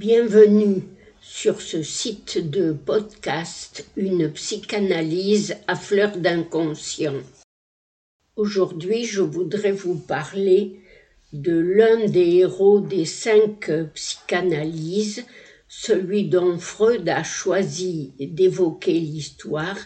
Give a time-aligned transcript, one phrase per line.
[0.00, 0.82] Bienvenue
[1.20, 7.20] sur ce site de podcast Une psychanalyse à fleur d'inconscient.
[8.34, 10.80] Aujourd'hui, je voudrais vous parler
[11.34, 15.26] de l'un des héros des cinq psychanalyses,
[15.68, 19.76] celui dont Freud a choisi d'évoquer l'histoire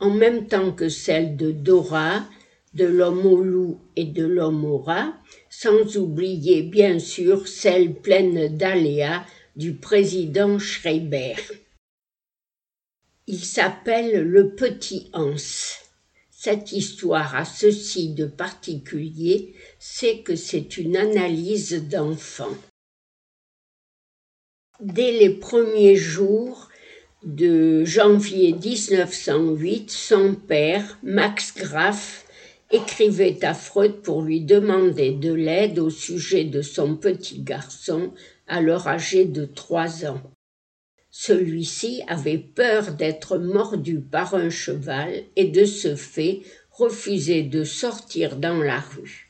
[0.00, 2.24] en même temps que celle de Dora,
[2.72, 5.12] de l'homme au loup et de l'homme au rat,
[5.50, 9.26] sans oublier bien sûr celle pleine d'aléas
[9.58, 11.34] du président Schreiber.
[13.26, 15.34] Il s'appelle le petit Hans.
[16.30, 22.56] Cette histoire a ceci de particulier, c'est que c'est une analyse d'enfant.
[24.80, 26.68] Dès les premiers jours
[27.24, 32.24] de janvier 1908, son père, Max Graff,
[32.70, 38.12] écrivait à Freud pour lui demander de l'aide au sujet de son petit garçon,
[38.48, 40.20] alors âgé de trois ans.
[41.10, 48.36] Celui-ci avait peur d'être mordu par un cheval et de ce fait refusait de sortir
[48.36, 49.28] dans la rue.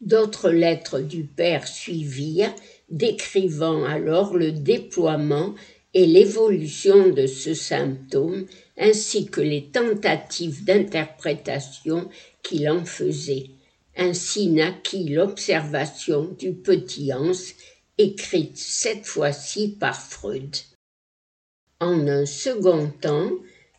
[0.00, 2.54] D'autres lettres du père suivirent,
[2.90, 5.54] décrivant alors le déploiement
[5.94, 12.08] et l'évolution de ce symptôme, ainsi que les tentatives d'interprétation
[12.42, 13.46] qu'il en faisait.
[13.96, 17.32] Ainsi naquit l'observation du petit Hans,
[17.98, 20.56] écrite cette fois-ci par Freud.
[21.80, 23.30] En un second temps,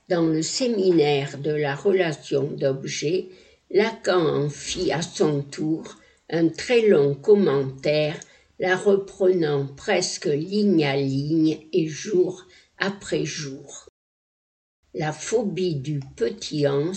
[0.09, 3.29] dans le séminaire de la relation d'objet,
[3.71, 5.97] Lacan en fit à son tour
[6.29, 8.19] un très long commentaire,
[8.59, 12.45] la reprenant presque ligne à ligne et jour
[12.77, 13.89] après jour.
[14.93, 16.93] La phobie du petit Hans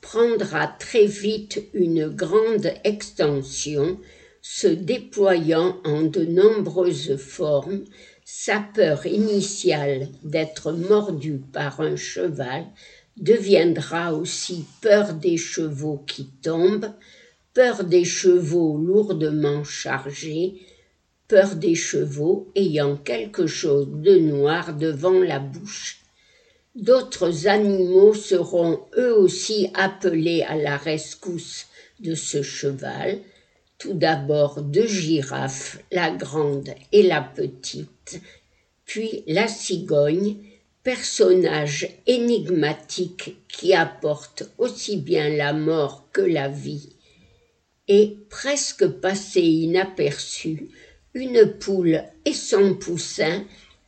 [0.00, 4.00] prendra très vite une grande extension,
[4.48, 7.84] se déployant en de nombreuses formes,
[8.24, 12.64] sa peur initiale d'être mordu par un cheval
[13.16, 16.92] deviendra aussi peur des chevaux qui tombent,
[17.54, 20.54] peur des chevaux lourdement chargés,
[21.26, 26.02] peur des chevaux ayant quelque chose de noir devant la bouche,
[26.76, 31.68] D'autres animaux seront eux aussi appelés à la rescousse
[32.00, 33.18] de ce cheval,
[33.78, 38.20] tout d'abord deux girafes, la grande et la petite,
[38.84, 40.36] puis la cigogne,
[40.82, 46.90] personnage énigmatique qui apporte aussi bien la mort que la vie,
[47.88, 50.68] et presque passé inaperçu,
[51.14, 53.44] une poule et son poussin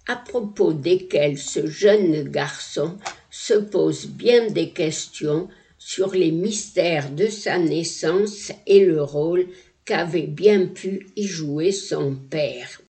[0.08, 2.96] à propos desquels ce jeune garçon
[3.30, 9.46] se pose bien des questions sur les mystères de sa naissance et le rôle
[9.88, 12.82] qu'avait bien pu y jouer son père.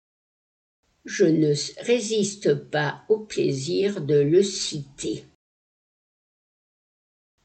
[1.05, 1.53] Je ne
[1.85, 5.25] résiste pas au plaisir de le citer.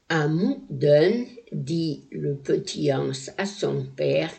[0.08, 4.32] À Moudon, dit le petit Hans à son père,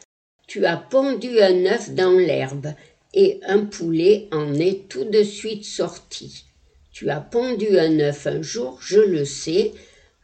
[0.48, 2.74] tu as pondu un œuf dans l'herbe
[3.14, 6.46] et un poulet en est tout de suite sorti.
[6.92, 9.74] Tu as pondu un œuf un jour, je le sais,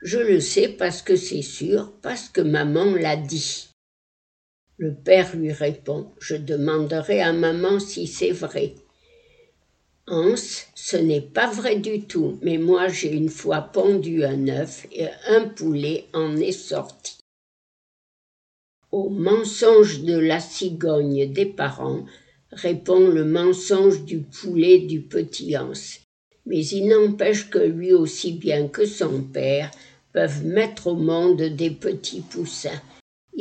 [0.01, 3.68] je le sais parce que c'est sûr, parce que maman l'a dit.
[4.79, 8.75] Le père lui répond Je demanderai à maman si c'est vrai.
[10.07, 14.87] Hans, ce n'est pas vrai du tout, mais moi j'ai une fois pondu un œuf
[14.93, 17.17] et un poulet en est sorti.
[18.93, 22.05] Au mensonge de la cigogne des parents,
[22.53, 25.73] répond le mensonge du poulet du petit Hans.
[26.45, 29.71] Mais il n'empêche que lui aussi bien que son père
[30.13, 32.81] peuvent mettre au monde des petits poussins.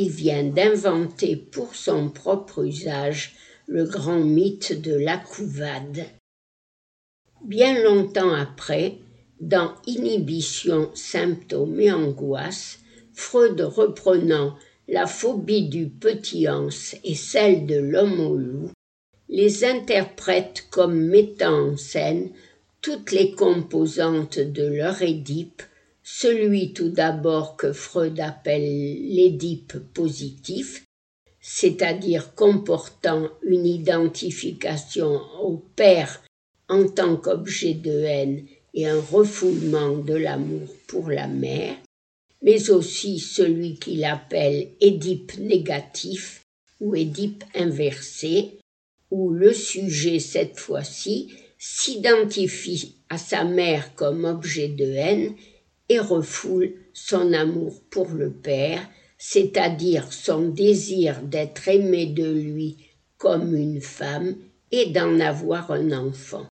[0.06, 3.34] Vient d'inventer pour son propre usage
[3.66, 6.04] le grand mythe de la couvade.
[7.44, 8.98] Bien longtemps après,
[9.40, 12.78] dans Inhibition, symptômes et angoisse,
[13.12, 14.56] Freud reprenant
[14.86, 16.68] la phobie du petit Hans
[17.02, 18.70] et celle de l'homme au loup,
[19.28, 22.30] les interprètent comme mettant en scène
[22.82, 25.62] toutes les composantes de leur Édipe,
[26.10, 30.84] celui tout d'abord que Freud appelle l'Édipe positif,
[31.38, 36.22] c'est-à-dire comportant une identification au père
[36.70, 41.76] en tant qu'objet de haine et un refoulement de l'amour pour la mère,
[42.42, 46.40] mais aussi celui qu'il appelle Édipe négatif
[46.80, 48.58] ou Édipe inversé,
[49.10, 55.34] où le sujet, cette fois-ci, s'identifie à sa mère comme objet de haine
[55.88, 58.86] et refoule son amour pour le père,
[59.18, 62.76] c'est-à-dire son désir d'être aimé de lui
[63.16, 64.36] comme une femme
[64.70, 66.46] et d'en avoir un enfant.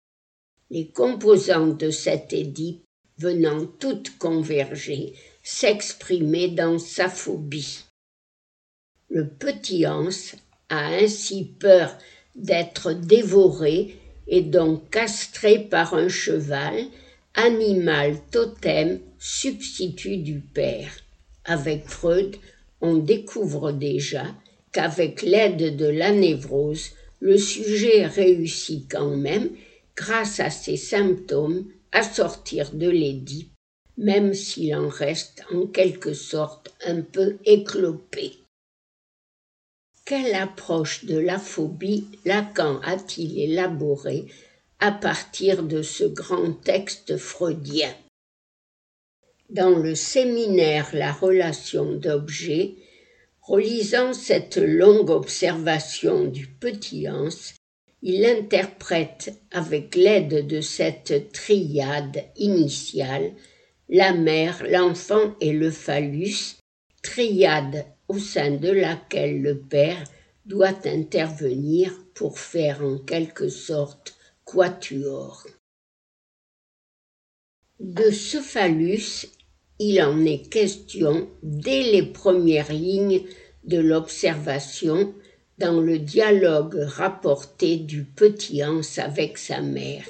[0.71, 2.83] Les composantes de cet Édipe
[3.19, 7.85] venant toutes converger, s'exprimer dans sa phobie.
[9.09, 10.09] Le petit Hans
[10.69, 11.97] a ainsi peur
[12.35, 13.97] d'être dévoré
[14.27, 16.87] et donc castré par un cheval,
[17.37, 20.91] animal totem substitut du père.
[21.45, 22.37] Avec Freud,
[22.81, 24.35] on découvre déjà
[24.73, 26.91] qu'avec l'aide de la névrose,
[27.21, 29.51] le sujet réussit quand même,
[29.95, 33.49] grâce à ses symptômes, à sortir de l'édit,
[33.97, 38.33] même s'il en reste en quelque sorte un peu éclopé.
[40.05, 44.27] Quelle approche de la phobie Lacan a-t-il élaboré
[44.81, 47.95] à partir de ce grand texte freudien.
[49.49, 52.75] Dans le séminaire La relation d'objet,
[53.41, 57.29] relisant cette longue observation du petit Hans,
[58.03, 63.33] il interprète avec l'aide de cette triade initiale
[63.89, 66.57] la mère, l'enfant et le phallus,
[67.03, 70.03] triade au sein de laquelle le père
[70.45, 74.16] doit intervenir pour faire en quelque sorte
[74.47, 75.47] quatuor.
[77.81, 79.27] De ce phallus,
[79.79, 83.23] il en est question dès les premières lignes
[83.65, 85.13] de l'observation
[85.59, 90.07] dans le dialogue rapporté du petit Hans avec sa mère.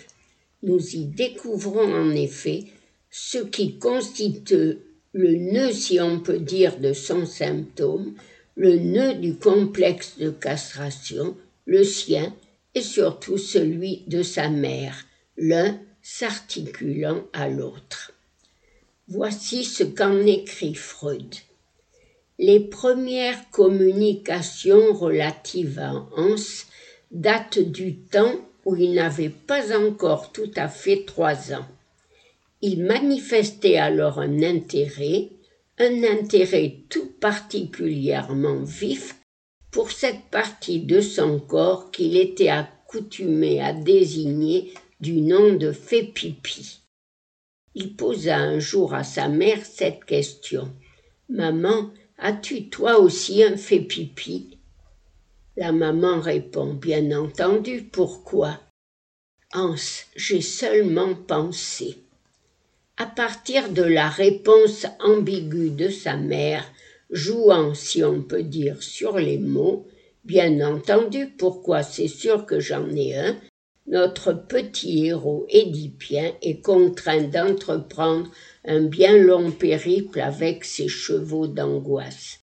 [0.63, 2.65] Nous y découvrons en effet
[3.11, 4.79] ce qui constitue
[5.13, 8.15] le nœud, si on peut dire, de son symptôme,
[8.55, 12.35] le nœud du complexe de castration, le sien
[12.77, 15.07] et surtout celui de sa mère,
[15.39, 18.13] l'un s'articulant à l'autre.
[19.09, 21.35] Voici ce qu'en écrit Freud.
[22.39, 26.37] Les premières communications relatives à Hans
[27.11, 28.35] datent du temps
[28.67, 31.67] où il n'avait pas encore tout à fait trois ans.
[32.61, 35.31] Il manifestait alors un intérêt,
[35.79, 39.15] un intérêt tout particulièrement vif
[39.77, 46.03] pour cette partie de son corps qu'il était accoutumé à désigner du nom de fait
[46.03, 46.81] pipi.
[47.75, 50.73] Il posa un jour à sa mère cette question.
[51.29, 54.57] Maman, As-tu toi aussi un fait pipi
[55.59, 58.59] La maman répond Bien entendu, pourquoi
[59.53, 59.75] Hans,
[60.17, 61.99] j'ai seulement pensé.
[62.97, 66.65] À partir de la réponse ambiguë de sa mère,
[67.11, 69.87] jouant, si on peut dire, sur les mots,
[70.25, 73.37] bien entendu, pourquoi c'est sûr que j'en ai un,
[73.87, 78.31] notre petit héros édipien est contraint d'entreprendre
[78.65, 82.41] un bien long périple avec ses chevaux d'angoisse.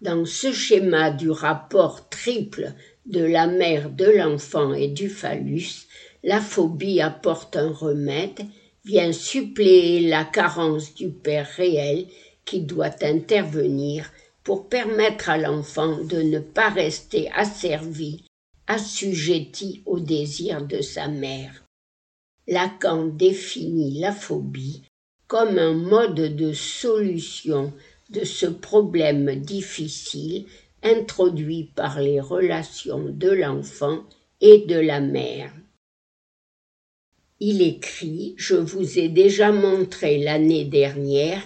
[0.00, 2.72] Dans ce schéma du rapport triple
[3.06, 5.86] de la mère, de l'enfant et du phallus,
[6.24, 8.40] la phobie apporte un remède,
[8.84, 12.06] vient suppléer la carence du père réel
[12.44, 14.10] qui doit intervenir
[14.44, 18.24] pour permettre à l'enfant de ne pas rester asservi,
[18.66, 21.64] assujetti au désir de sa mère.
[22.46, 24.82] Lacan définit la phobie
[25.26, 27.72] comme un mode de solution
[28.10, 30.46] de ce problème difficile
[30.82, 34.02] introduit par les relations de l'enfant
[34.40, 35.52] et de la mère.
[37.38, 41.42] Il écrit Je vous ai déjà montré l'année dernière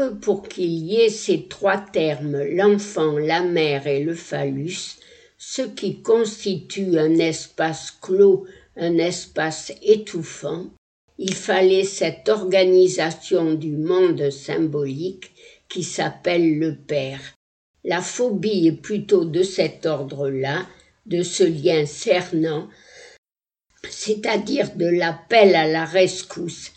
[0.00, 4.98] pour qu'il y ait ces trois termes, l'enfant, la mère et le phallus,
[5.38, 10.66] ce qui constitue un espace clos, un espace étouffant,
[11.18, 15.32] il fallait cette organisation du monde symbolique
[15.68, 17.20] qui s'appelle le Père.
[17.84, 20.66] La phobie est plutôt de cet ordre-là,
[21.06, 22.68] de ce lien cernant,
[23.88, 26.72] c'est-à-dire de l'appel à la rescousse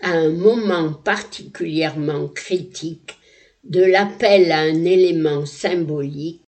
[0.00, 3.16] à un moment particulièrement critique,
[3.64, 6.42] de l'appel à un élément symbolique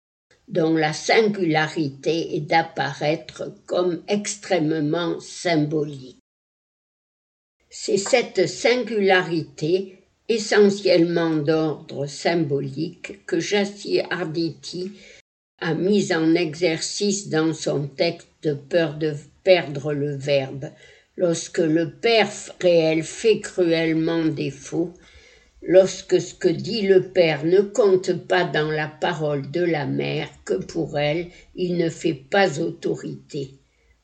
[0.49, 6.19] dont la singularité est d'apparaître comme extrêmement symbolique.
[7.71, 9.99] C'est cette singularité,
[10.29, 14.93] essentiellement d'ordre symbolique, que Jassi Arditi
[15.61, 20.71] a mise en exercice dans son texte de peur de perdre le verbe.
[21.17, 22.29] Lorsque le père
[22.61, 24.93] réel fait cruellement défaut,
[25.63, 30.29] lorsque ce que dit le père ne compte pas dans la parole de la mère,
[30.45, 33.53] que pour elle il ne fait pas autorité.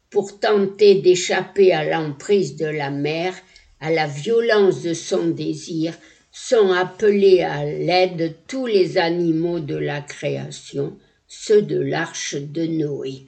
[0.09, 3.35] Pour tenter d'échapper à l'emprise de la mère,
[3.81, 5.99] à la violence de son désir,
[6.31, 13.27] sont appelés à l'aide tous les animaux de la création, ceux de l'arche de Noé.